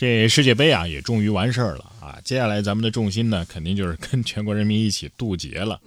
[0.00, 2.18] 这世界杯啊也终于完事儿了啊！
[2.24, 5.78] 接下来咱们的重心呢，肯定就是跟全国人民一起渡劫了。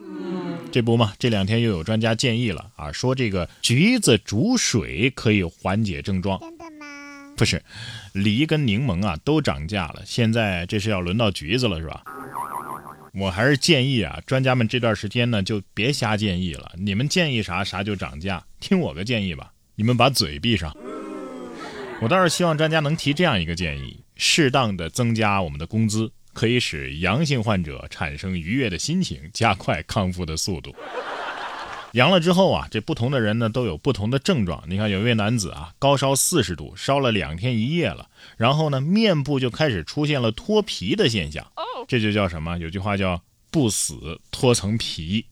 [0.71, 6.40] 这不嘛，这两天又有专家建议了啊，说这个橘子煮水可以缓解症状。
[6.40, 6.86] 真的吗？
[7.36, 7.60] 不是，
[8.12, 12.04] 梨跟柠檬啊都涨价了，现在这是要轮到橘子了是吧？
[13.16, 20.71] 我还是建议啊，专家们这段时间呢就别瞎建议了，你们建议啥啥就涨价，听我个建议吧，你们把嘴闭上。
[22.00, 30.75] 我倒是希望专家能提这样一个建议：适当的增加我们的工资，可以使阳性患者产生愉悦的心情，加快康复的速度。
[31.93, 34.64] 阳了之后啊，这不同的人呢都有不同的症状。
[34.68, 41.45] 你看，有一位男子啊，高烧四十度，烧了两天一夜了，然后呢，面部就开始出现了脱皮的现象，
[41.88, 42.58] 这就叫什么？
[42.58, 45.23] 有句话叫“不死脱层皮”。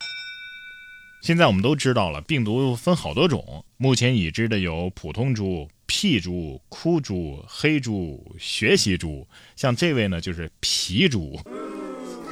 [1.23, 5.67] 现在我们都知道了，病毒分好多种，目前已知的有普通猪。
[5.93, 9.27] 屁猪、哭猪、黑猪、学习猪，
[9.57, 11.37] 像这位呢就是皮猪。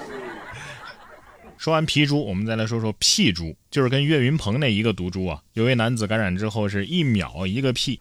[1.59, 5.43] 说完皮猪，我们再来说说屁猪，就是跟岳云鹏那一个毒株啊。
[5.55, 7.99] 有位男子感染之后是一秒一个屁，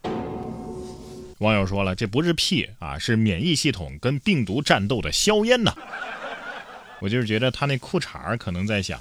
[1.39, 5.75] 网友说了，这不是屁啊，是免疫系统跟病毒战斗的硝烟呐。
[7.01, 8.97] 我就是觉得他那裤衩可能在想，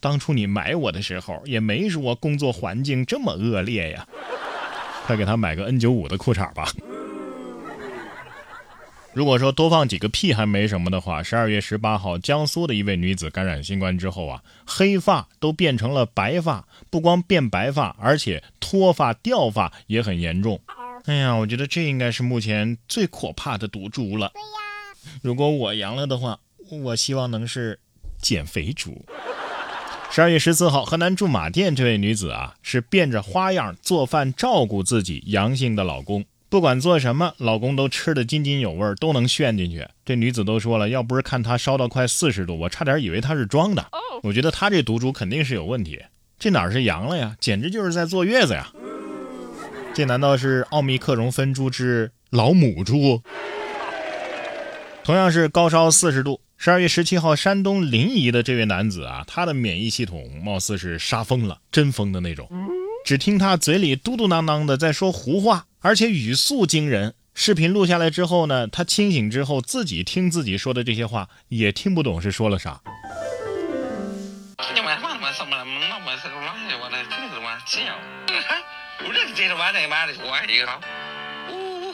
[0.00, 4.06] 当初你买我的时候也没说工作环境这么恶劣呀。
[5.06, 6.66] 快给他买个 N95 的裤衩吧。
[9.12, 20.60] 如果说多放几个屁还没什么的话，十二月十八号，江苏的一位女子感染新冠之后啊，黑发都变成了白发，不光变白发，而且脱发掉发也很严重。
[21.04, 24.32] 哎呀，我觉得这应该是目前最可怕的毒株了。
[24.34, 25.20] 对呀。
[25.22, 27.78] 如果我阳了的话，我希望能是
[28.20, 29.04] 减肥猪。
[30.14, 39.84] 十二月十四号，河南驻马店这位女子啊，是变着花样做饭照顾自己阳性的老公，不管做什么，老公都吃得津津有味，都能炫进去。
[40.04, 43.84] 这女子都说了，要不是看她烧到快四十度，我差点以为她是装的。
[44.22, 46.00] 我觉得她这毒株肯定是有问题，
[46.38, 48.70] 这哪是阳了呀，简直就是在坐月子呀！
[49.92, 53.20] 这难道是奥密克戎分株之老母猪？
[55.02, 56.40] 同样是高烧四十度。
[56.64, 62.48] 十二月十七号，山东临沂的这位男子啊，他的免疫系统貌似是杀疯了，真疯的那种。
[63.04, 67.12] 只听他嘴里嘟嘟囔囔的在说胡话，而且语速惊人。
[67.34, 72.80] 视频录下来之后呢，他清醒之后自己听自己说的这些话，也听不懂是说了啥。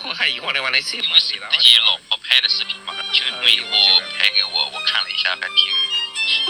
[0.02, 3.70] 我还以为是自己老婆拍的视频嘛，就微博
[4.18, 5.56] 拍给我，我看了一下，还挺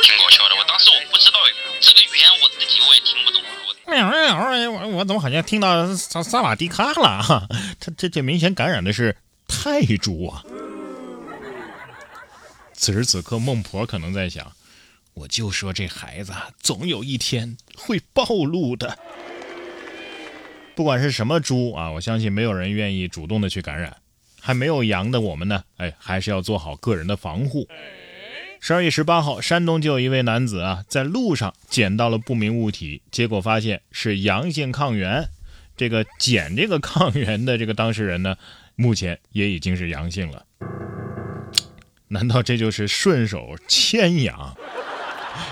[0.02, 0.54] 挺搞笑的。
[0.56, 1.38] 我当时我不知道
[1.80, 3.42] 这个语言，我自己我也听不懂。
[3.86, 7.22] 我我怎么好像听到萨萨瓦迪卡了？
[7.22, 7.46] 哈，
[7.80, 9.16] 他这这明显感染的是
[9.48, 10.44] 泰铢啊！
[12.72, 14.52] 此时此刻，孟婆可能在想：
[15.14, 16.32] 我就说这孩子
[16.62, 18.96] 总有一天会暴露的。
[20.80, 23.98] 不管是什么猪啊，我相信没有人愿意主动的去感染。
[24.40, 27.68] 还没有阳的我们呢，哎，还是要做好个人的防护。
[28.60, 35.28] 十二月十八号，山东就有一位男子啊，在路上捡到了不明物体，结果发现是阳性抗原。
[35.76, 38.34] 这个捡这个抗原的这个当事人呢，
[38.74, 40.46] 目前也已经是阳性了。
[42.08, 44.56] 难道这就是顺手牵羊？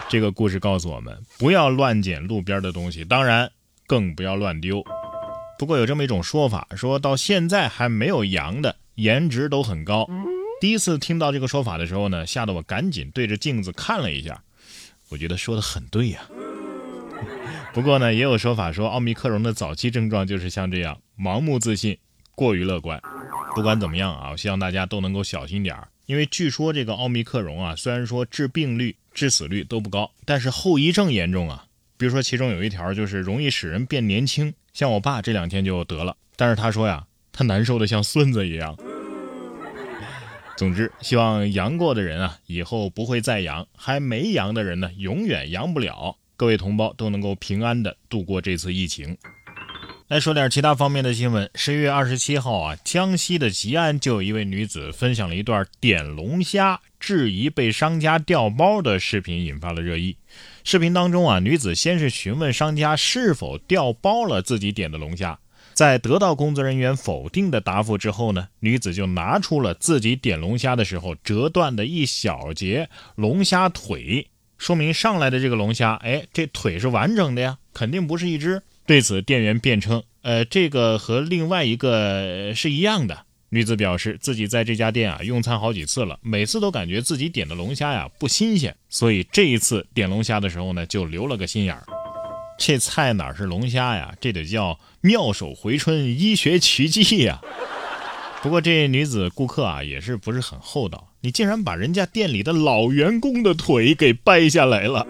[0.09, 3.53] 这个故事告诉我们，不要乱捡路边的东西，当然
[3.87, 4.83] 更不要乱丢。
[5.59, 10.09] 不过有这么一种说法，说到现在还没有阳的颜值都很高。
[10.61, 14.41] 第一次听到这个说法的时候呢，吓得我赶紧对着镜子看了一下。
[15.09, 16.21] 我觉得说的很对呀。
[17.73, 21.99] 不过呢，也有说法说奥密克戎的早期症状就是像这样，盲目自信，
[22.37, 23.01] 过于乐观。
[23.57, 31.65] 不管怎么样啊，我希望大家都能够小心点儿，因为据说这个奥密克戎啊，虽然说致病率、致死率都不高，但是后遗症严重啊。
[31.97, 34.55] 比如说其中有一条就是容易使人变年轻。
[34.79, 38.79] 像我爸这两天就得了，但是他说呀，他难受的像孙子一样。
[40.57, 46.17] 总之，希望阳过的人啊，以后不会再阳；还没阳的人呢，永远阳不了。
[46.37, 49.19] 各位同胞都能够平安的度过这次疫情。
[50.07, 51.51] 来说点其他方面的新闻。
[51.57, 60.17] 十一月二十七号啊，江西的吉安就有一位女子分享了一段点龙虾质疑被商家调包的视频，引发了热议。
[60.65, 65.39] 视频当中啊，女子先是询问商家是否调包了自己点的龙虾，
[65.73, 74.29] 在得到工作人员否定的答复之后呢，女子就拿出了自己点龙虾的时候折断的一小节龙虾腿，
[74.59, 78.63] 说明上来的这个龙虾，哎，这腿是完整的呀，肯定不是一只。
[78.87, 83.25] 对此，店员辩称，呃，这个和另外一个是一样的。
[83.51, 91.85] 女子表示，自己在这家店啊用餐好几次了，每次都感觉自己点的龙虾呀不新鲜，所以这一次点龙虾的时候呢，就留了个心眼儿。
[92.59, 94.15] 这菜哪是龙虾呀？
[94.21, 97.41] 这得叫妙手回春，医学奇迹呀！
[98.43, 105.07] 不过这女子顾客啊也是不是很厚道，你竟然把人家店里的老员工的腿给掰下来了。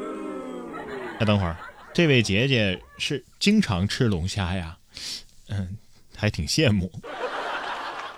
[1.19, 1.57] 哎，等会儿，
[1.93, 4.77] 这位姐姐是经常吃龙虾呀？
[5.49, 5.77] 嗯，
[6.15, 6.93] 还挺羡慕。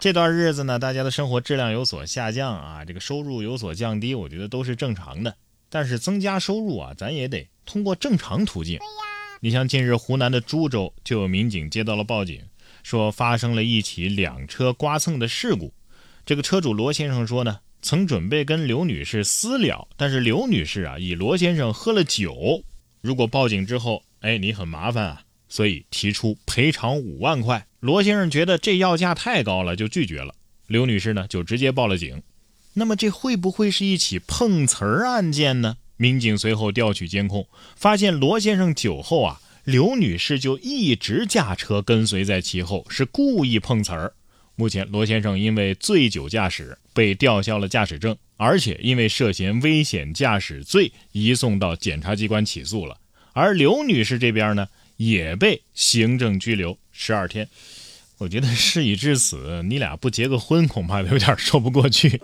[0.00, 5.36] 这段日子呢，大家的生活质量有所下降啊，这个收入有所降低，我觉得都是正常的。
[5.68, 8.78] 但是增加收入啊，咱也得通过正常途径。
[9.40, 12.42] 你像近日湖南的株洲就有民警接到了报警，
[12.82, 15.70] 说发生了一起两车刮蹭的事故。
[16.24, 22.64] 这个车主罗先生说呢，曾准备跟刘女士私了，但是刘女士啊，以罗先生喝了酒，
[23.02, 27.66] 如果报警之后，哎，你很麻烦啊，所以提出赔偿五万块。
[27.80, 30.34] 罗先生觉得这要价太高了，就拒绝了。
[30.66, 32.22] 刘女士呢，就直接报了警。
[32.74, 35.78] 那么这会不会是一起碰瓷儿案件呢？
[35.96, 44.12] 民警随后调取监控，发现罗先生酒后啊，刘女士就一直驾车跟随在其后，是故意碰瓷儿。
[44.54, 52.98] 目前，罗先生因为醉酒驾驶被吊销了驾驶证，而且因为涉嫌危险驾驶罪移送到检察机关起诉了。
[53.32, 54.68] 而刘女士这边呢，
[55.00, 56.76] 也被行政拘留。
[56.92, 57.48] 十二天，
[58.18, 62.20] 我觉得 事已至此，你俩不结个婚，恐怕有点说不过去。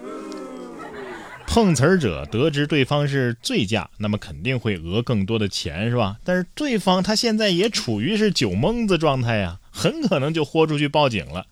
[1.49, 6.19] 碰瓷儿者得知对方是醉驾，那么肯定会讹更多的钱，是吧？
[6.23, 11.47] 但是对方他现在也处于是酒蒙子状态呀，很可能就豁出去报警了。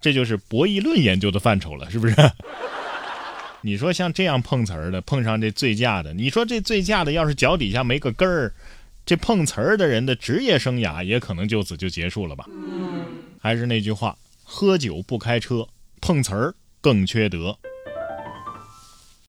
[0.00, 2.16] 这就是博弈论研究的范畴了，是不是？
[3.62, 8.52] 你说像这样碰瓷儿的，碰上这醉驾的，你说这醉驾的要是脚底下没个根儿。
[9.06, 12.44] 这碰瓷儿的人的职业生涯也可能就此就结束了吧？
[13.40, 15.68] 还是那句话，喝酒不开车，
[16.00, 17.56] 碰瓷儿更缺德。